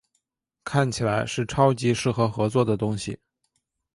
[0.63, 3.19] 看起来是超级适合合作的东西